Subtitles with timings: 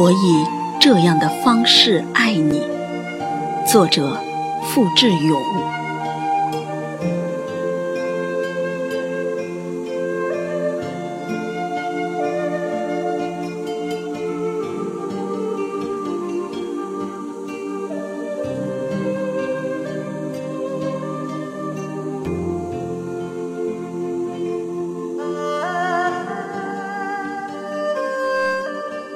[0.00, 0.46] 我以
[0.78, 2.62] 这样的方式爱你。
[3.66, 4.16] 作者：
[4.62, 5.42] 付志勇。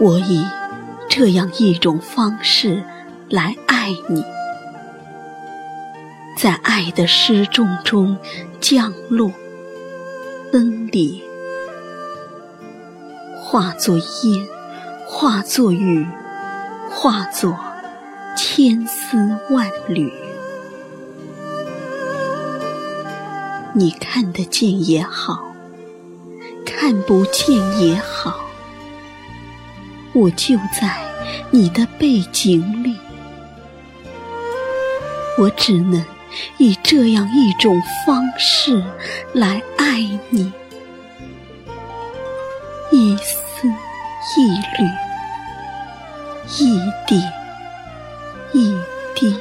[0.00, 0.44] 我以
[1.14, 2.82] 这样一种方式
[3.28, 4.24] 来爱你，
[6.38, 8.16] 在爱的失重中
[8.62, 9.30] 降落、
[10.50, 11.22] 分离，
[13.36, 14.48] 化作烟，
[15.06, 16.06] 化作雨，
[16.90, 17.58] 化作
[18.34, 19.18] 千丝
[19.50, 20.10] 万缕。
[23.74, 25.44] 你看得见也好，
[26.64, 28.34] 看不见也好。
[30.14, 30.94] 我就在
[31.50, 32.98] 你的背景里，
[35.38, 36.04] 我只能
[36.58, 38.84] 以这样一种方式
[39.32, 40.52] 来爱你，
[42.90, 43.66] 一丝
[44.36, 44.90] 一缕，
[46.58, 47.32] 一点
[48.52, 48.76] 一
[49.14, 49.34] 滴，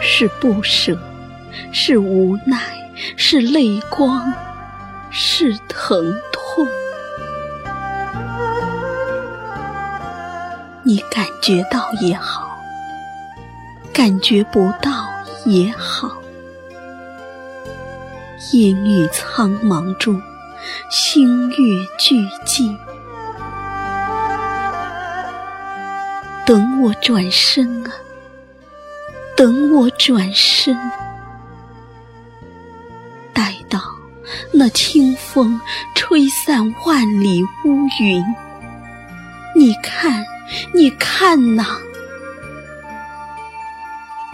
[0.00, 0.98] 是不舍，
[1.70, 2.58] 是无奈，
[3.16, 4.32] 是泪光，
[5.08, 6.47] 是疼痛。
[6.58, 6.68] 痛
[10.82, 12.58] 你感觉到也好，
[13.92, 14.90] 感觉不到
[15.44, 16.10] 也好。
[18.52, 20.20] 烟雨苍茫中，
[20.90, 21.56] 星月
[21.98, 22.74] 俱寂。
[26.46, 27.92] 等我转身啊，
[29.36, 30.74] 等我转身，
[33.34, 33.78] 待到
[34.52, 35.60] 那清风
[35.94, 38.24] 吹散万里乌云，
[39.54, 40.24] 你看。
[40.72, 41.76] 你看呐，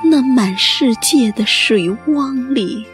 [0.05, 2.87] 那满世界的水汪里，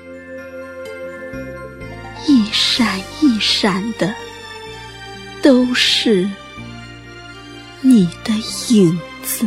[2.26, 4.14] 一闪一闪的，
[5.42, 6.26] 都是
[7.82, 8.32] 你的
[8.74, 9.46] 影子。